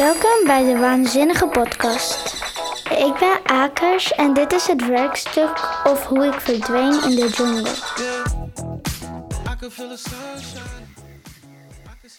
Welkom 0.00 0.44
bij 0.44 0.64
de 0.64 0.78
Waanzinnige 0.78 1.46
Podcast. 1.46 2.34
Ik 2.90 3.14
ben 3.18 3.38
Akers 3.44 4.12
en 4.12 4.34
dit 4.34 4.52
is 4.52 4.66
het 4.66 4.86
werkstuk 4.86 5.80
of 5.84 6.06
hoe 6.06 6.24
ik 6.24 6.32
verdween 6.32 7.02
in 7.02 7.16
de 7.16 7.28
jungle. 7.28 7.70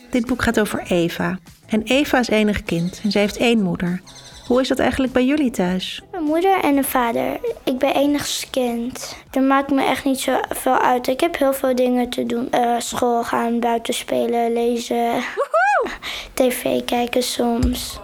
Dit 0.09 0.25
boek 0.25 0.41
gaat 0.41 0.59
over 0.59 0.83
Eva. 0.87 1.39
En 1.67 1.83
Eva 1.83 2.19
is 2.19 2.27
enig 2.27 2.63
kind 2.63 3.01
en 3.03 3.11
zij 3.11 3.21
heeft 3.21 3.37
één 3.37 3.61
moeder. 3.61 4.01
Hoe 4.47 4.61
is 4.61 4.67
dat 4.67 4.79
eigenlijk 4.79 5.13
bij 5.13 5.25
jullie 5.25 5.51
thuis? 5.51 6.01
Een 6.11 6.23
moeder 6.23 6.59
en 6.63 6.77
een 6.77 6.83
vader. 6.83 7.39
Ik 7.63 7.77
ben 7.77 7.95
enig 7.95 8.49
kind. 8.49 9.15
Dat 9.29 9.43
maakt 9.43 9.71
me 9.71 9.83
echt 9.83 10.05
niet 10.05 10.19
zo 10.19 10.39
veel 10.49 10.77
uit. 10.77 11.07
Ik 11.07 11.19
heb 11.19 11.37
heel 11.37 11.53
veel 11.53 11.75
dingen 11.75 12.09
te 12.09 12.25
doen. 12.25 12.51
Eh, 12.51 12.75
school 12.77 13.23
gaan, 13.23 13.59
buiten 13.59 13.93
spelen, 13.93 14.53
lezen. 14.53 15.13
TV 16.33 16.85
kijken 16.85 17.23
soms. 17.23 17.99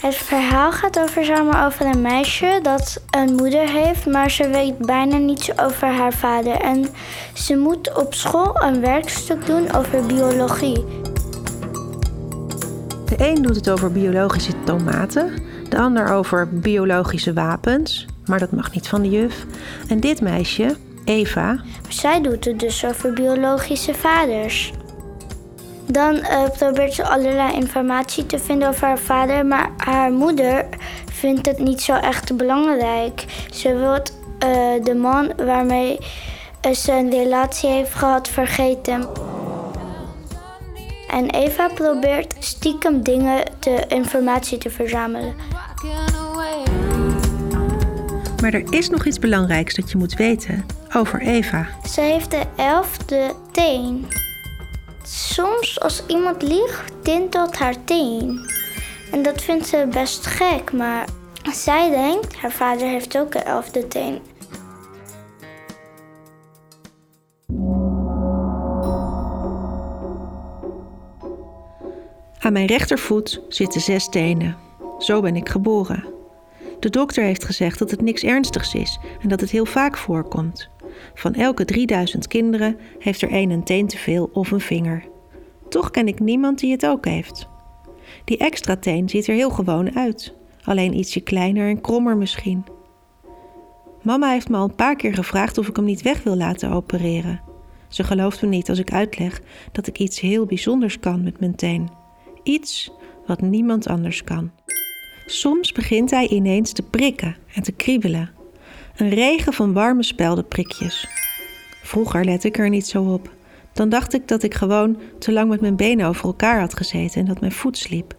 Het 0.00 0.14
verhaal 0.14 0.72
gaat 0.72 0.98
over, 0.98 1.24
zeg 1.24 1.64
over 1.66 1.86
een 1.86 2.00
meisje 2.00 2.58
dat 2.62 3.02
een 3.10 3.34
moeder 3.34 3.68
heeft, 3.68 4.06
maar 4.06 4.30
ze 4.30 4.48
weet 4.48 4.78
bijna 4.78 5.16
niets 5.16 5.58
over 5.58 5.88
haar 5.88 6.12
vader. 6.12 6.60
En 6.60 6.88
ze 7.34 7.56
moet 7.56 7.94
op 7.94 8.14
school 8.14 8.62
een 8.62 8.80
werkstuk 8.80 9.46
doen 9.46 9.74
over 9.74 10.06
biologie. 10.06 10.84
De 13.04 13.14
een 13.16 13.42
doet 13.42 13.56
het 13.56 13.70
over 13.70 13.92
biologische 13.92 14.52
tomaten, 14.64 15.32
de 15.68 15.78
ander 15.78 16.08
over 16.12 16.48
biologische 16.48 17.32
wapens, 17.32 18.06
maar 18.26 18.38
dat 18.38 18.52
mag 18.52 18.74
niet 18.74 18.88
van 18.88 19.02
de 19.02 19.10
juf. 19.10 19.46
En 19.88 20.00
dit 20.00 20.20
meisje, 20.20 20.76
Eva, 21.08 21.56
Zij 21.88 22.20
doet 22.20 22.44
het 22.44 22.58
dus 22.58 22.84
over 22.84 23.12
biologische 23.12 23.94
vaders. 23.94 24.72
Dan 25.86 26.14
eh, 26.14 26.42
probeert 26.58 26.94
ze 26.94 27.08
allerlei 27.08 27.52
informatie 27.52 28.26
te 28.26 28.38
vinden 28.38 28.68
over 28.68 28.86
haar 28.86 28.98
vader, 28.98 29.46
maar 29.46 29.70
haar 29.76 30.12
moeder 30.12 30.66
vindt 31.12 31.46
het 31.46 31.58
niet 31.58 31.80
zo 31.80 31.94
echt 31.94 32.36
belangrijk. 32.36 33.24
Ze 33.50 33.76
wil 33.76 33.94
eh, 33.94 34.84
de 34.84 34.94
man 34.94 35.32
waarmee 35.36 35.98
eh, 36.60 36.72
ze 36.72 36.92
een 36.92 37.10
relatie 37.10 37.70
heeft 37.70 37.94
gehad 37.94 38.28
vergeten. 38.28 39.08
En 41.10 41.30
Eva 41.30 41.68
probeert 41.68 42.34
stiekem 42.38 43.02
dingen, 43.02 43.44
te, 43.58 43.84
informatie 43.88 44.58
te 44.58 44.70
verzamelen. 44.70 45.34
Maar 48.40 48.54
er 48.54 48.72
is 48.72 48.90
nog 48.90 49.06
iets 49.06 49.18
belangrijks 49.18 49.74
dat 49.74 49.90
je 49.90 49.98
moet 49.98 50.14
weten 50.14 50.66
over 50.96 51.20
Eva. 51.20 51.68
Ze 51.90 52.00
heeft 52.00 52.30
de 52.30 52.42
elfde 52.56 53.34
teen. 53.52 54.06
Soms 55.02 55.80
als 55.80 56.02
iemand 56.06 56.42
liegt, 56.42 56.92
tintelt 57.02 57.56
haar 57.56 57.84
teen. 57.84 58.50
En 59.12 59.22
dat 59.22 59.42
vindt 59.42 59.66
ze 59.66 59.88
best 59.90 60.26
gek, 60.26 60.72
maar 60.72 61.08
zij 61.52 61.90
denkt, 61.90 62.36
haar 62.36 62.52
vader 62.52 62.88
heeft 62.88 63.18
ook 63.18 63.34
een 63.34 63.44
elfde 63.44 63.88
teen. 63.88 64.20
Aan 72.38 72.52
mijn 72.52 72.66
rechtervoet 72.66 73.40
zitten 73.48 73.80
zes 73.80 74.08
tenen. 74.08 74.56
Zo 74.98 75.20
ben 75.20 75.36
ik 75.36 75.48
geboren. 75.48 76.17
De 76.80 76.90
dokter 76.90 77.24
heeft 77.24 77.44
gezegd 77.44 77.78
dat 77.78 77.90
het 77.90 78.00
niks 78.00 78.22
ernstigs 78.22 78.74
is 78.74 78.98
en 79.20 79.28
dat 79.28 79.40
het 79.40 79.50
heel 79.50 79.66
vaak 79.66 79.96
voorkomt. 79.96 80.68
Van 81.14 81.34
elke 81.34 81.64
3000 81.64 82.26
kinderen 82.26 82.78
heeft 82.98 83.22
er 83.22 83.30
één 83.30 83.50
een 83.50 83.64
teen 83.64 83.86
te 83.86 83.98
veel 83.98 84.30
of 84.32 84.50
een 84.50 84.60
vinger. 84.60 85.04
Toch 85.68 85.90
ken 85.90 86.08
ik 86.08 86.20
niemand 86.20 86.58
die 86.58 86.72
het 86.72 86.86
ook 86.86 87.04
heeft. 87.04 87.48
Die 88.24 88.38
extra 88.38 88.76
teen 88.76 89.08
ziet 89.08 89.26
er 89.26 89.34
heel 89.34 89.50
gewoon 89.50 89.96
uit, 89.96 90.34
alleen 90.62 90.98
ietsje 90.98 91.20
kleiner 91.20 91.68
en 91.68 91.80
krommer 91.80 92.16
misschien. 92.16 92.64
Mama 94.02 94.30
heeft 94.30 94.48
me 94.48 94.56
al 94.56 94.64
een 94.64 94.74
paar 94.74 94.96
keer 94.96 95.14
gevraagd 95.14 95.58
of 95.58 95.68
ik 95.68 95.76
hem 95.76 95.84
niet 95.84 96.02
weg 96.02 96.22
wil 96.22 96.36
laten 96.36 96.70
opereren. 96.70 97.40
Ze 97.88 98.04
gelooft 98.04 98.42
me 98.42 98.48
niet 98.48 98.68
als 98.68 98.78
ik 98.78 98.92
uitleg 98.92 99.40
dat 99.72 99.86
ik 99.86 99.98
iets 99.98 100.20
heel 100.20 100.46
bijzonders 100.46 100.98
kan 100.98 101.22
met 101.22 101.40
mijn 101.40 101.54
teen. 101.54 101.88
Iets 102.42 102.92
wat 103.26 103.40
niemand 103.40 103.88
anders 103.88 104.24
kan. 104.24 104.50
Soms 105.30 105.72
begint 105.72 106.10
hij 106.10 106.28
ineens 106.28 106.72
te 106.72 106.82
prikken 106.82 107.36
en 107.54 107.62
te 107.62 107.72
kriebelen. 107.72 108.30
Een 108.96 109.08
regen 109.08 109.52
van 109.52 109.72
warme 109.72 110.02
speldenprikjes. 110.02 111.08
Vroeger 111.82 112.24
lette 112.24 112.46
ik 112.46 112.58
er 112.58 112.68
niet 112.68 112.86
zo 112.86 113.02
op. 113.02 113.30
Dan 113.72 113.88
dacht 113.88 114.14
ik 114.14 114.28
dat 114.28 114.42
ik 114.42 114.54
gewoon 114.54 114.98
te 115.18 115.32
lang 115.32 115.48
met 115.48 115.60
mijn 115.60 115.76
benen 115.76 116.06
over 116.06 116.24
elkaar 116.24 116.60
had 116.60 116.76
gezeten 116.76 117.20
en 117.20 117.26
dat 117.26 117.40
mijn 117.40 117.52
voet 117.52 117.78
sliep. 117.78 118.14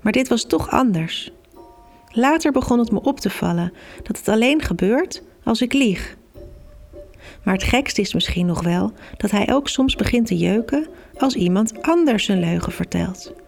Maar 0.00 0.12
dit 0.12 0.28
was 0.28 0.44
toch 0.44 0.70
anders. 0.70 1.30
Later 2.08 2.52
begon 2.52 2.78
het 2.78 2.90
me 2.90 3.02
op 3.02 3.20
te 3.20 3.30
vallen 3.30 3.72
dat 4.02 4.18
het 4.18 4.28
alleen 4.28 4.62
gebeurt 4.62 5.22
als 5.44 5.62
ik 5.62 5.72
lieg. 5.72 6.16
Maar 7.42 7.54
het 7.54 7.62
gekste 7.62 8.00
is 8.00 8.14
misschien 8.14 8.46
nog 8.46 8.62
wel 8.62 8.92
dat 9.16 9.30
hij 9.30 9.48
ook 9.52 9.68
soms 9.68 9.96
begint 9.96 10.26
te 10.26 10.36
jeuken 10.36 10.86
als 11.18 11.34
iemand 11.34 11.82
anders 11.82 12.28
een 12.28 12.40
leugen 12.40 12.72
vertelt. 12.72 13.43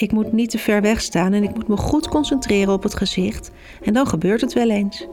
Ik 0.00 0.12
moet 0.12 0.32
niet 0.32 0.50
te 0.50 0.58
ver 0.58 0.80
weg 0.80 1.00
staan 1.00 1.32
en 1.32 1.42
ik 1.42 1.54
moet 1.54 1.68
me 1.68 1.76
goed 1.76 2.08
concentreren 2.08 2.72
op 2.72 2.82
het 2.82 2.94
gezicht 2.94 3.50
en 3.82 3.92
dan 3.92 4.06
gebeurt 4.06 4.40
het 4.40 4.52
wel 4.52 4.70
eens. 4.70 5.06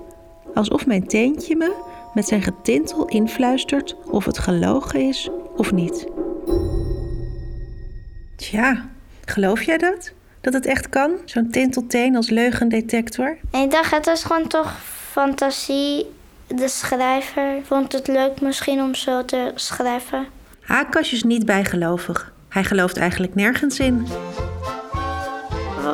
Alsof 0.54 0.86
mijn 0.86 1.08
teentje 1.08 1.56
me 1.56 1.74
met 2.14 2.28
zijn 2.28 2.42
getintel 2.42 3.06
influistert 3.06 3.96
of 4.10 4.26
het 4.26 4.38
gelogen 4.38 5.02
is 5.02 5.30
of 5.56 5.72
niet. 5.72 6.08
Tja, 8.36 8.90
geloof 9.26 9.62
jij 9.62 9.78
dat? 9.78 10.12
Dat 10.42 10.54
het 10.54 10.66
echt 10.66 10.90
kan? 10.90 11.12
Zo'n 11.26 11.50
tintelteen 11.52 12.16
als 12.16 12.30
leugendetector? 12.30 13.38
En 13.52 13.62
ik 13.62 13.72
dacht, 13.72 13.92
het 13.92 14.06
was 14.06 14.24
gewoon 14.24 14.48
toch 14.48 14.80
fantasie. 15.12 16.06
De 16.48 16.68
schrijver 16.68 17.60
vond 17.64 17.92
het 17.92 18.08
leuk 18.08 18.42
misschien 18.42 18.82
om 18.82 18.96
zo 18.96 19.26
te 19.26 19.52
schrijven. 19.56 20.26
Hakas 20.62 21.14
is 21.14 21.24
niet 21.24 21.46
bijgelovig. 21.46 22.34
Hij 22.50 22.64
gelooft 22.64 22.98
eigenlijk 22.98 23.36
nergens 23.36 23.80
in. 23.80 24.08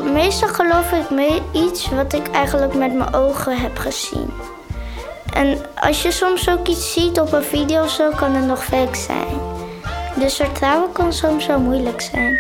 Meestal 0.02 0.50
geloof 0.50 0.92
ik 0.92 1.10
mee 1.10 1.42
iets 1.52 1.90
wat 1.90 2.14
ik 2.14 2.28
eigenlijk 2.28 2.74
met 2.74 2.94
mijn 2.94 3.14
ogen 3.14 3.58
heb 3.58 3.78
gezien. 3.78 4.30
En 5.34 5.58
als 5.76 6.02
je 6.02 6.12
soms 6.12 6.50
ook 6.50 6.68
iets 6.68 6.94
ziet 6.94 7.20
op 7.20 7.32
een 7.32 7.44
video 7.44 7.84
of 7.84 7.90
zo, 7.90 8.12
kan 8.12 8.32
het 8.36 8.46
nog 8.46 8.64
fake 8.64 8.98
zijn. 8.98 9.38
Dus 10.16 10.36
vertrouwen 10.36 10.92
kan 10.92 11.14
soms 11.14 11.46
zo 11.46 11.60
moeilijk 11.60 12.02
zijn. 12.02 12.38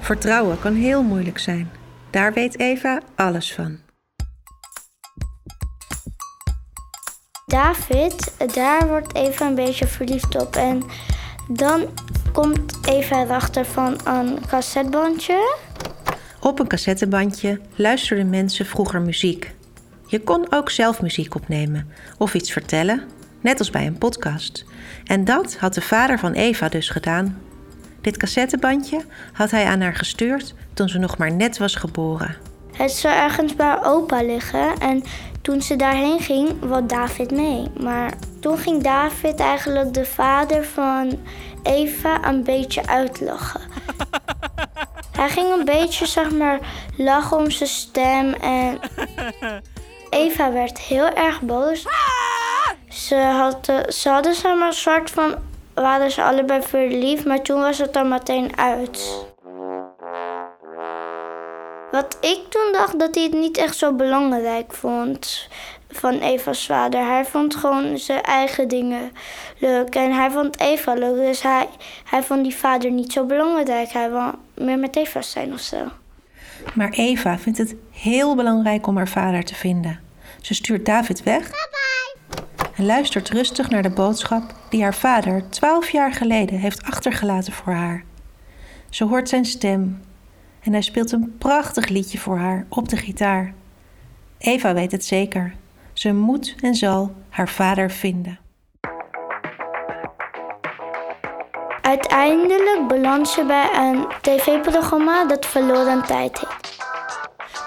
Vertrouwen 0.00 0.58
kan 0.60 0.74
heel 0.74 1.02
moeilijk 1.02 1.38
zijn. 1.38 1.70
Daar 2.10 2.32
weet 2.32 2.58
Eva 2.58 3.00
alles 3.14 3.54
van. 3.54 3.78
David, 7.46 8.32
daar 8.54 8.88
wordt 8.88 9.14
Eva 9.14 9.46
een 9.46 9.54
beetje 9.54 9.86
verliefd 9.86 10.42
op. 10.42 10.56
En 10.56 10.82
dan 11.48 11.86
komt 12.32 12.78
Eva 12.88 13.22
erachter 13.22 13.64
van 13.64 13.98
een 14.04 14.38
cassettebandje. 14.46 15.56
Op 16.40 16.58
een 16.58 16.66
cassettebandje 16.66 17.60
luisterden 17.74 18.30
mensen 18.30 18.66
vroeger 18.66 19.00
muziek. 19.00 19.54
Je 20.06 20.20
kon 20.20 20.46
ook 20.50 20.70
zelf 20.70 21.02
muziek 21.02 21.34
opnemen 21.34 21.88
of 22.18 22.34
iets 22.34 22.52
vertellen, 22.52 23.02
net 23.40 23.58
als 23.58 23.70
bij 23.70 23.86
een 23.86 23.98
podcast. 23.98 24.64
En 25.04 25.24
dat 25.24 25.56
had 25.56 25.74
de 25.74 25.80
vader 25.80 26.18
van 26.18 26.32
Eva 26.32 26.68
dus 26.68 26.88
gedaan. 26.88 27.40
Dit 28.00 28.16
cassettebandje 28.16 29.00
had 29.32 29.50
hij 29.50 29.64
aan 29.64 29.80
haar 29.80 29.94
gestuurd 29.94 30.54
toen 30.74 30.88
ze 30.88 30.98
nog 30.98 31.18
maar 31.18 31.32
net 31.32 31.58
was 31.58 31.74
geboren. 31.74 32.36
Het 32.76 32.90
zou 32.90 33.14
ergens 33.14 33.56
bij 33.56 33.78
opa 33.84 34.22
liggen. 34.22 34.78
En 34.78 35.02
toen 35.42 35.62
ze 35.62 35.76
daarheen 35.76 36.20
ging, 36.20 36.50
wou 36.60 36.86
David 36.86 37.30
mee. 37.30 37.66
Maar 37.80 38.14
toen 38.44 38.58
ging 38.58 38.82
David 38.82 39.40
eigenlijk 39.40 39.94
de 39.94 40.04
vader 40.04 40.64
van 40.64 41.26
Eva 41.62 42.24
een 42.24 42.42
beetje 42.42 42.86
uitlachen. 42.86 43.60
Hij 45.18 45.28
ging 45.28 45.52
een 45.52 45.64
beetje, 45.64 46.06
zeg 46.06 46.30
maar, 46.30 46.58
lachen 46.96 47.36
om 47.36 47.50
zijn 47.50 47.68
stem. 47.68 48.32
En 48.32 48.78
Eva 50.10 50.52
werd 50.52 50.78
heel 50.78 51.08
erg 51.08 51.40
boos. 51.40 51.86
Ze, 52.88 53.16
had, 53.16 53.68
eh, 53.68 53.88
ze 53.88 54.08
hadden 54.08 54.34
zeg 54.34 54.56
maar 54.56 54.66
een 54.66 54.72
soort 54.72 55.10
van... 55.10 55.34
waren 55.74 56.10
ze 56.10 56.22
allebei 56.22 56.62
verliefd, 56.62 57.24
maar 57.24 57.42
toen 57.42 57.60
was 57.60 57.78
het 57.78 57.96
er 57.96 58.06
meteen 58.06 58.58
uit. 58.58 59.26
Wat 61.94 62.16
ik 62.20 62.40
toen 62.48 62.72
dacht 62.72 62.98
dat 62.98 63.14
hij 63.14 63.24
het 63.24 63.32
niet 63.32 63.56
echt 63.56 63.76
zo 63.76 63.92
belangrijk 63.92 64.72
vond 64.72 65.48
van 65.90 66.18
Eva's 66.18 66.66
vader. 66.66 67.06
Hij 67.06 67.24
vond 67.24 67.54
gewoon 67.54 67.98
zijn 67.98 68.22
eigen 68.22 68.68
dingen 68.68 69.12
leuk. 69.58 69.94
En 69.94 70.12
hij 70.12 70.30
vond 70.30 70.60
Eva 70.60 70.94
leuk. 70.94 71.16
Dus 71.16 71.42
hij, 71.42 71.68
hij 72.04 72.22
vond 72.22 72.42
die 72.42 72.56
vader 72.56 72.90
niet 72.90 73.12
zo 73.12 73.24
belangrijk. 73.26 73.92
Hij 73.92 74.10
wil 74.10 74.30
meer 74.54 74.78
met 74.78 74.96
Eva 74.96 75.22
zijn 75.22 75.52
of 75.52 75.60
zo. 75.60 75.76
Maar 76.74 76.90
Eva 76.90 77.38
vindt 77.38 77.58
het 77.58 77.74
heel 77.90 78.34
belangrijk 78.34 78.86
om 78.86 78.96
haar 78.96 79.08
vader 79.08 79.44
te 79.44 79.54
vinden. 79.54 80.00
Ze 80.40 80.54
stuurt 80.54 80.86
David 80.86 81.22
weg 81.22 81.50
en 82.76 82.86
luistert 82.86 83.28
rustig 83.28 83.70
naar 83.70 83.82
de 83.82 83.90
boodschap 83.90 84.54
die 84.70 84.82
haar 84.82 84.94
vader 84.94 85.50
twaalf 85.50 85.90
jaar 85.90 86.12
geleden 86.12 86.58
heeft 86.58 86.82
achtergelaten 86.82 87.52
voor 87.52 87.72
haar. 87.72 88.04
Ze 88.90 89.04
hoort 89.04 89.28
zijn 89.28 89.44
stem 89.44 90.00
en 90.64 90.72
hij 90.72 90.82
speelt 90.82 91.12
een 91.12 91.34
prachtig 91.38 91.88
liedje 91.88 92.18
voor 92.18 92.38
haar 92.38 92.66
op 92.68 92.88
de 92.88 92.96
gitaar. 92.96 93.52
Eva 94.38 94.74
weet 94.74 94.92
het 94.92 95.04
zeker. 95.04 95.54
Ze 95.92 96.12
moet 96.12 96.54
en 96.60 96.74
zal 96.74 97.14
haar 97.28 97.48
vader 97.48 97.90
vinden. 97.90 98.38
Uiteindelijk 101.82 102.84
belandt 102.88 103.28
ze 103.28 103.44
bij 103.44 103.68
een 103.74 104.06
tv-programma 104.20 105.26
dat 105.26 105.46
Verloren 105.46 106.02
Tijd 106.02 106.38
heet. 106.38 106.82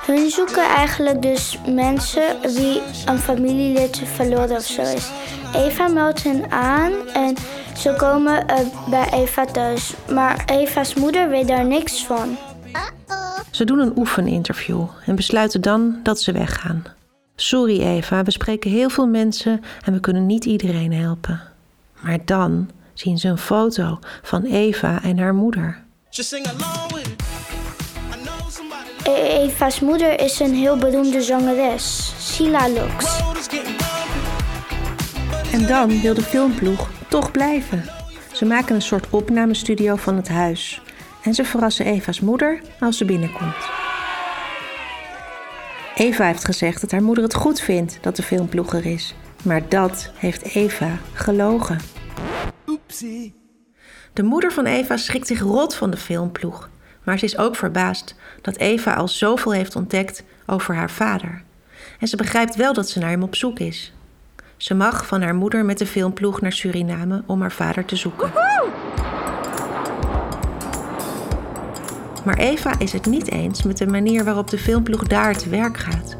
Hun 0.06 0.30
zoeken 0.30 0.64
eigenlijk 0.64 1.22
dus 1.22 1.60
mensen 1.66 2.42
wie 2.42 2.82
een 3.06 3.20
familielid 3.20 4.02
verloren 4.06 4.58
of 4.58 4.64
zo 4.64 4.82
is. 4.82 5.12
Eva 5.56 5.88
meldt 5.88 6.24
hen 6.24 6.52
aan 6.52 7.08
en 7.14 7.36
ze 7.78 7.96
komen 7.98 8.46
uh, 8.50 8.90
bij 8.90 9.08
Eva 9.12 9.46
thuis. 9.46 9.94
Maar 10.14 10.44
Eva's 10.46 10.94
moeder 10.94 11.30
weet 11.30 11.48
daar 11.48 11.66
niks 11.66 12.06
van. 12.06 12.38
Ze 13.57 13.65
doen 13.65 13.80
een 13.80 13.98
oefeninterview 13.98 14.86
en 15.06 15.15
besluiten 15.15 15.62
dan 15.62 16.00
dat 16.04 16.21
ze 16.21 16.31
weggaan. 16.31 16.83
Sorry 17.36 17.81
Eva, 17.81 18.24
we 18.24 18.31
spreken 18.31 18.71
heel 18.71 18.89
veel 18.89 19.07
mensen 19.07 19.62
en 19.86 19.94
we 19.94 20.00
kunnen 20.00 20.25
niet 20.25 20.45
iedereen 20.45 20.94
helpen. 20.94 21.42
Maar 22.01 22.25
dan 22.25 22.69
zien 22.94 23.18
ze 23.18 23.27
een 23.27 23.38
foto 23.38 24.00
van 24.21 24.44
Eva 24.44 25.04
en 25.04 25.18
haar 25.18 25.33
moeder. 25.33 25.83
Eva's 29.04 29.80
moeder 29.80 30.19
is 30.19 30.39
een 30.39 30.54
heel 30.54 30.77
beroemde 30.77 31.21
zangeres, 31.21 32.13
Sila 32.19 32.68
Lux. 32.68 33.21
En 35.51 35.68
dan 35.68 36.01
wil 36.01 36.13
de 36.13 36.24
filmploeg 36.24 36.89
toch 37.07 37.31
blijven. 37.31 37.83
Ze 38.31 38.45
maken 38.45 38.75
een 38.75 38.81
soort 38.81 39.09
opnamestudio 39.09 39.95
van 39.95 40.15
het 40.15 40.27
huis. 40.27 40.81
En 41.28 41.34
ze 41.34 41.46
verrassen 41.46 41.86
Eva's 41.86 42.20
moeder 42.20 42.62
als 42.80 42.98
ze 42.98 43.06
binnenkomt. 43.06 43.70
Eva 45.96 46.26
heeft 46.26 46.46
gezegd 46.46 46.82
dat 46.82 46.92
haar 46.92 47.04
moeder 47.04 47.24
het 47.24 47.34
goed 47.34 47.60
vindt 47.60 47.98
dat 48.02 48.16
de 48.16 48.24
filmploeg 48.24 48.74
er 48.74 48.86
is. 48.86 49.16
Maar 49.44 49.70
dat 49.70 50.12
heeft 50.16 50.44
Eva 50.44 50.98
gelogen. 51.14 51.80
Oepsie. 52.68 53.36
De 54.14 54.24
moeder 54.24 54.52
van 54.52 54.66
Eva 54.66 54.98
schrikt 54.98 55.28
zich 55.28 55.40
rot 55.40 55.76
van 55.76 55.90
de 55.90 55.98
filmploeg. 55.98 56.70
Maar 57.04 57.20
ze 57.20 57.26
is 57.26 57.38
ook 57.38 57.56
verbaasd 57.56 58.16
dat 58.42 58.58
Eva 58.58 58.94
al 58.94 59.08
zoveel 59.08 59.52
heeft 59.52 59.76
ontdekt 59.76 60.24
over 60.46 60.76
haar 60.76 60.92
vader. 60.92 61.44
En 62.00 62.08
ze 62.08 62.16
begrijpt 62.16 62.56
wel 62.56 62.74
dat 62.74 62.90
ze 62.90 63.00
naar 63.00 63.10
hem 63.10 63.24
op 63.24 63.36
zoek 63.36 63.60
is. 63.60 63.94
Ze 64.58 64.74
mag 64.74 65.08
van 65.08 65.22
haar 65.22 65.36
moeder 65.36 65.66
met 65.66 65.78
de 65.78 65.88
filmploeg 65.88 66.42
naar 66.42 66.54
Suriname 66.54 67.24
om 67.26 67.42
haar 67.42 67.52
vader 67.52 67.86
te 67.86 67.96
zoeken. 67.96 68.47
Maar 72.28 72.38
Eva 72.38 72.80
is 72.80 72.94
het 72.94 73.06
niet 73.06 73.32
eens 73.32 73.64
met 73.64 73.78
de 73.78 73.88
manier 73.88 74.24
waarop 74.24 74.50
de 74.50 74.58
filmploeg 74.58 75.04
daar 75.04 75.38
te 75.38 75.50
werk 75.50 75.78
gaat. 75.78 76.18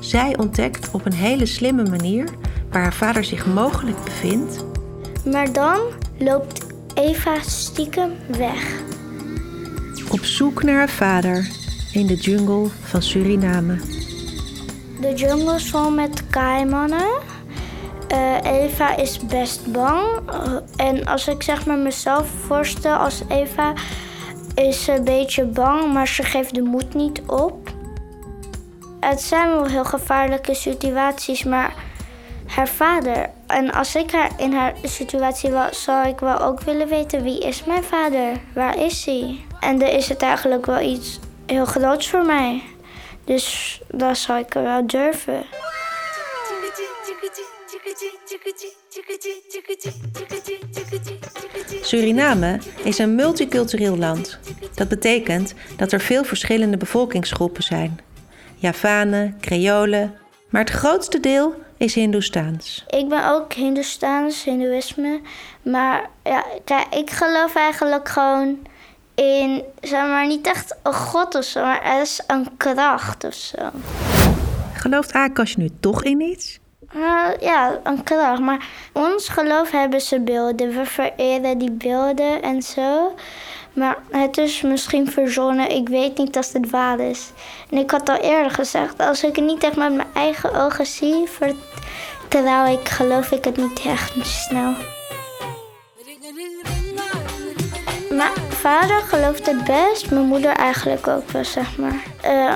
Zij 0.00 0.36
ontdekt 0.38 0.90
op 0.90 1.06
een 1.06 1.12
hele 1.12 1.46
slimme 1.46 1.88
manier 1.90 2.28
waar 2.70 2.82
haar 2.82 2.94
vader 2.94 3.24
zich 3.24 3.46
mogelijk 3.46 4.04
bevindt. 4.04 4.64
Maar 5.30 5.52
dan 5.52 5.80
loopt 6.18 6.66
Eva 6.94 7.40
stiekem 7.40 8.12
weg. 8.26 8.80
Op 10.10 10.24
zoek 10.24 10.62
naar 10.62 10.76
haar 10.76 10.88
vader 10.88 11.48
in 11.92 12.06
de 12.06 12.14
jungle 12.14 12.68
van 12.82 13.02
Suriname. 13.02 13.78
De 15.00 15.14
jungle 15.14 15.54
is 15.54 15.70
vol 15.70 15.90
met 15.90 16.22
kaimannen. 16.30 17.20
Uh, 18.12 18.36
Eva 18.42 18.96
is 18.96 19.18
best 19.26 19.72
bang. 19.72 20.04
Uh, 20.30 20.56
en 20.76 21.04
als 21.04 21.28
ik 21.28 21.42
zeg 21.42 21.66
maar 21.66 21.78
mezelf 21.78 22.28
voorstel 22.46 22.96
als 22.96 23.22
Eva, 23.28 23.72
is 24.56 24.86
een 24.86 25.04
beetje 25.04 25.44
bang, 25.44 25.92
maar 25.92 26.08
ze 26.08 26.22
geeft 26.22 26.54
de 26.54 26.62
moed 26.62 26.94
niet 26.94 27.20
op. 27.26 27.74
Het 29.00 29.20
zijn 29.20 29.48
wel 29.48 29.66
heel 29.66 29.84
gevaarlijke 29.84 30.54
situaties, 30.54 31.44
maar 31.44 31.74
haar 32.46 32.68
vader. 32.68 33.30
En 33.46 33.72
als 33.72 33.94
ik 33.94 34.10
haar 34.10 34.30
in 34.36 34.52
haar 34.52 34.74
situatie 34.82 35.50
was, 35.50 35.82
zou 35.82 36.08
ik 36.08 36.20
wel 36.20 36.40
ook 36.40 36.60
willen 36.60 36.88
weten 36.88 37.22
wie 37.22 37.40
is 37.40 37.64
mijn 37.64 37.84
vader? 37.84 38.40
Waar 38.54 38.82
is 38.82 39.04
hij? 39.04 39.40
En 39.60 39.78
dan 39.78 39.88
is 39.88 40.08
het 40.08 40.22
eigenlijk 40.22 40.66
wel 40.66 40.80
iets 40.80 41.18
heel 41.46 41.64
groots 41.64 42.08
voor 42.08 42.24
mij. 42.24 42.62
Dus 43.24 43.80
dat 43.88 44.16
zou 44.16 44.38
ik 44.38 44.52
wel 44.52 44.86
durven. 44.86 45.44
Suriname 51.82 52.60
is 52.82 52.98
een 52.98 53.14
multicultureel 53.14 53.96
land. 53.96 54.38
Dat 54.76 54.88
betekent 54.88 55.54
dat 55.76 55.92
er 55.92 56.00
veel 56.00 56.24
verschillende 56.24 56.76
bevolkingsgroepen 56.76 57.62
zijn. 57.62 58.00
Javanen, 58.54 59.36
Creolen, 59.40 60.14
maar 60.48 60.60
het 60.60 60.70
grootste 60.70 61.20
deel 61.20 61.54
is 61.76 61.94
Hindoestaans. 61.94 62.84
Ik 62.88 63.08
ben 63.08 63.30
ook 63.30 63.52
Hindoestaans, 63.52 64.44
Hindoeïsme. 64.44 65.20
Maar 65.62 66.10
ja, 66.22 66.44
kijk, 66.64 66.94
ik 66.94 67.10
geloof 67.10 67.54
eigenlijk 67.54 68.08
gewoon 68.08 68.58
in, 69.14 69.62
zeg 69.80 70.00
maar, 70.00 70.26
niet 70.26 70.46
echt 70.46 70.76
een 70.82 70.94
god 70.94 71.34
of 71.34 71.44
zo, 71.44 71.60
maar 71.60 71.82
er 71.82 72.00
is 72.00 72.22
een 72.26 72.48
kracht 72.56 73.24
of 73.24 73.34
zo. 73.34 73.70
Gelooft 74.74 75.12
Akash 75.12 75.54
nu 75.54 75.68
toch 75.80 76.04
in 76.04 76.20
iets? 76.20 76.58
Uh, 76.96 77.26
ja, 77.40 77.80
een 77.82 78.02
kracht. 78.02 78.40
Maar 78.40 78.68
ons 78.92 79.28
geloof 79.28 79.70
hebben 79.70 80.00
ze 80.00 80.20
beelden. 80.20 80.74
We 80.74 80.84
vereren 80.84 81.58
die 81.58 81.70
beelden 81.70 82.42
en 82.42 82.62
zo. 82.62 83.14
Maar 83.76 83.96
het 84.10 84.38
is 84.38 84.62
misschien 84.62 85.10
verzonnen. 85.10 85.70
Ik 85.70 85.88
weet 85.88 86.18
niet 86.18 86.36
of 86.36 86.52
het 86.52 86.70
waar 86.70 87.00
is. 87.00 87.30
En 87.70 87.78
ik 87.78 87.90
had 87.90 88.08
al 88.08 88.16
eerder 88.16 88.50
gezegd, 88.50 88.98
als 88.98 89.24
ik 89.24 89.36
het 89.36 89.44
niet 89.44 89.64
echt 89.64 89.76
met 89.76 89.94
mijn 89.94 90.08
eigen 90.14 90.54
ogen 90.54 90.86
zie, 90.86 91.24
vertrouw 91.28 92.72
ik, 92.72 92.88
geloof 92.88 93.30
ik 93.30 93.44
het 93.44 93.56
niet 93.56 93.82
echt 93.84 94.12
snel. 94.22 94.72
Mijn 98.10 98.32
vader 98.48 99.00
gelooft 99.00 99.46
het 99.46 99.64
best, 99.64 100.10
mijn 100.10 100.26
moeder 100.26 100.50
eigenlijk 100.50 101.06
ook 101.08 101.30
wel, 101.30 101.44
zeg 101.44 101.76
maar. 101.76 102.02
Uh, 102.24 102.54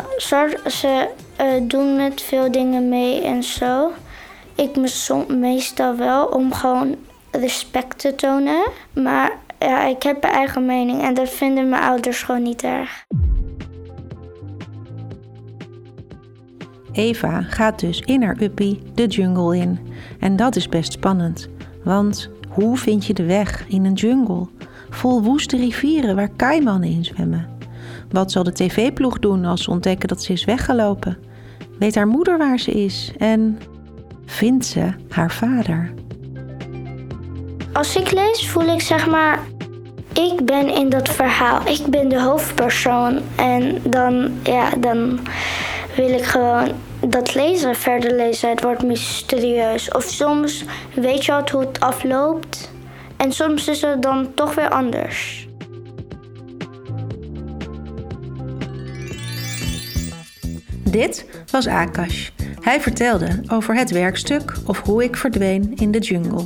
ze 0.67 1.08
uh, 1.40 1.46
doen 1.62 1.96
met 1.96 2.22
veel 2.22 2.50
dingen 2.50 2.88
mee 2.88 3.22
en 3.22 3.43
zo. 3.43 3.93
Ik 4.55 4.76
meestal 5.28 5.96
wel 5.96 6.26
om 6.26 6.52
gewoon 6.52 6.96
respect 7.31 7.99
te 7.99 8.14
tonen. 8.14 8.62
Maar 8.93 9.38
ja, 9.69 9.87
ik 9.87 10.03
heb 10.03 10.25
een 10.25 10.31
eigen 10.31 10.67
mening 10.67 11.03
en 11.03 11.15
dat 11.15 11.29
vinden 11.29 11.69
mijn 11.69 11.82
ouders 11.82 12.23
gewoon 12.23 12.43
niet 12.43 12.63
erg. 12.63 13.06
Eva 16.93 17.43
gaat 17.43 17.81
dus 17.81 18.01
in 18.01 18.23
haar 18.23 18.41
uppie 18.41 18.82
de 18.94 19.06
jungle 19.06 19.56
in. 19.56 19.79
En 20.20 20.37
dat 20.37 20.56
is 20.56 20.69
best 20.69 20.93
spannend. 20.93 21.49
Want 21.84 22.31
hoe 22.49 22.77
vind 22.77 23.06
je 23.06 23.15
de 23.15 23.25
weg 23.25 23.65
in 23.69 23.84
een 23.84 23.93
jungle? 23.93 24.49
Vol 24.91 25.23
woeste 25.23 25.56
rivieren 25.56 26.17
waar 26.17 26.31
kaimannen 26.37 26.89
in 26.89 27.05
zwemmen. 27.05 27.49
Wat 28.11 28.32
zal 28.32 28.43
de 28.43 28.53
tv-ploeg 28.53 29.19
doen 29.19 29.44
als 29.44 29.63
ze 29.63 29.70
ontdekken 29.70 30.08
dat 30.08 30.23
ze 30.23 30.32
is 30.32 30.44
weggelopen? 30.44 31.19
Weet 31.79 31.94
haar 31.94 32.06
moeder 32.08 32.39
waar 32.39 32.58
ze 32.58 32.70
is? 32.70 33.13
En 33.19 33.58
vindt 34.27 34.65
ze 34.67 34.93
haar 35.08 35.31
vader? 35.31 35.93
Als 37.73 37.96
ik 37.96 38.11
lees, 38.11 38.49
voel 38.49 38.67
ik 38.67 38.81
zeg 38.81 39.06
maar. 39.06 39.39
Ik 40.29 40.44
ben 40.44 40.69
in 40.69 40.89
dat 40.89 41.08
verhaal. 41.08 41.67
Ik 41.67 41.86
ben 41.86 42.08
de 42.08 42.20
hoofdpersoon. 42.20 43.20
En 43.36 43.82
dan, 43.84 44.39
ja, 44.43 44.70
dan 44.70 45.20
wil 45.96 46.08
ik 46.08 46.24
gewoon 46.24 46.69
dat 47.00 47.34
lezen, 47.34 47.74
verder 47.74 48.17
lezen. 48.17 48.50
Het 48.50 48.62
wordt 48.62 48.82
mysterieus. 48.82 49.91
Of 49.91 50.05
soms 50.05 50.65
weet 50.94 51.24
je 51.24 51.32
al 51.32 51.43
hoe 51.53 51.60
het 51.60 51.81
afloopt. 51.81 52.70
En 53.17 53.32
soms 53.32 53.69
is 53.69 53.81
het 53.81 54.03
dan 54.03 54.34
toch 54.34 54.55
weer 54.55 54.69
anders. 54.69 55.48
Dit 60.91 61.27
was 61.50 61.67
Akash. 61.67 62.31
Hij 62.60 62.81
vertelde 62.81 63.43
over 63.53 63.74
het 63.74 63.91
werkstuk 63.91 64.53
of 64.67 64.81
hoe 64.81 65.05
ik 65.05 65.17
verdween 65.17 65.72
in 65.77 65.91
de 65.91 65.98
jungle. 65.98 66.44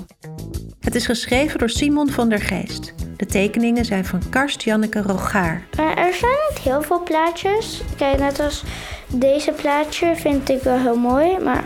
Het 0.81 0.95
is 0.95 1.07
geschreven 1.07 1.59
door 1.59 1.71
Simon 1.71 2.11
van 2.11 2.28
der 2.28 2.40
Geest. 2.40 2.95
De 3.25 3.31
tekeningen 3.31 3.85
zijn 3.85 4.04
van 4.04 4.23
Karst 4.31 4.62
Janneke 4.62 5.02
Rogaar. 5.02 5.66
Maar 5.76 5.97
er 5.97 6.14
zijn 6.14 6.33
niet 6.49 6.59
heel 6.59 6.83
veel 6.83 7.02
plaatjes. 7.02 7.83
Kijk, 7.97 8.19
net 8.19 8.40
als 8.40 8.64
deze 9.09 9.52
plaatje 9.52 10.16
vind 10.16 10.49
ik 10.49 10.62
wel 10.62 10.78
heel 10.78 10.97
mooi. 10.97 11.38
Maar 11.38 11.64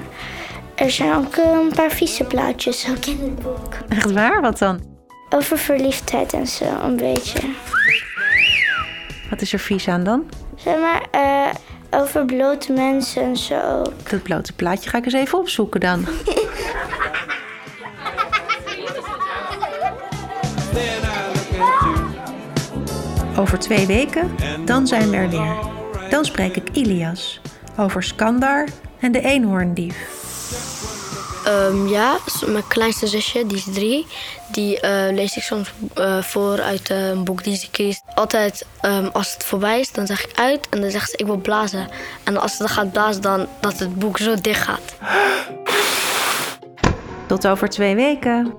er 0.74 0.90
zijn 0.90 1.14
ook 1.14 1.36
een 1.36 1.72
paar 1.74 1.90
vieze 1.90 2.24
plaatjes 2.24 2.88
ook 2.90 3.04
in 3.04 3.20
het 3.20 3.42
boek. 3.42 3.74
Echt 3.88 4.12
waar? 4.12 4.40
Wat 4.40 4.58
dan? 4.58 4.80
Over 5.30 5.58
verliefdheid 5.58 6.32
en 6.32 6.46
zo, 6.46 6.64
een 6.82 6.96
beetje. 6.96 7.48
Wat 9.30 9.40
is 9.40 9.52
er 9.52 9.58
vies 9.58 9.88
aan 9.88 10.04
dan? 10.04 10.30
Zeg 10.56 10.74
maar, 10.80 11.02
uh, 11.14 11.54
over 12.00 12.24
blote 12.24 12.72
mensen 12.72 13.22
en 13.22 13.36
zo. 13.36 13.82
Dat 14.10 14.22
blote 14.22 14.52
plaatje 14.52 14.90
ga 14.90 14.98
ik 14.98 15.04
eens 15.04 15.14
even 15.14 15.38
opzoeken 15.38 15.80
dan. 15.80 16.04
Over 23.38 23.58
twee 23.58 23.86
weken, 23.86 24.30
dan 24.64 24.86
zijn 24.86 25.10
we 25.10 25.16
er 25.16 25.28
weer. 25.28 25.56
Dan 26.10 26.24
spreek 26.24 26.56
ik 26.56 26.68
Ilias 26.72 27.40
over 27.76 28.02
Skandar 28.02 28.68
en 29.00 29.12
de 29.12 29.20
eenhoorndief. 29.20 29.96
Um, 31.46 31.88
ja, 31.88 32.18
mijn 32.46 32.66
kleinste 32.66 33.06
zusje, 33.06 33.46
die 33.46 33.56
is 33.56 33.66
drie. 33.72 34.06
Die 34.52 34.74
uh, 34.74 34.80
lees 35.10 35.36
ik 35.36 35.42
soms 35.42 35.72
uh, 35.98 36.22
voor 36.22 36.60
uit 36.60 36.90
uh, 36.90 37.08
een 37.08 37.24
boek 37.24 37.44
die 37.44 37.56
ze 37.56 37.70
kiest. 37.70 38.02
Altijd 38.14 38.66
um, 38.82 39.06
als 39.12 39.32
het 39.32 39.44
voorbij 39.44 39.80
is, 39.80 39.92
dan 39.92 40.06
zeg 40.06 40.24
ik 40.24 40.38
uit 40.38 40.68
en 40.70 40.80
dan 40.80 40.90
zegt 40.90 41.10
ze 41.10 41.16
ik 41.16 41.26
wil 41.26 41.36
blazen. 41.36 41.88
En 42.24 42.36
als 42.36 42.52
ze 42.52 42.58
dan 42.58 42.68
gaat 42.68 42.92
blazen, 42.92 43.22
dan 43.22 43.46
dat 43.60 43.78
het 43.78 43.98
boek 43.98 44.18
zo 44.18 44.34
dicht 44.40 44.62
gaat. 44.62 44.94
Tot 47.26 47.46
over 47.46 47.68
twee 47.68 47.94
weken. 47.94 48.54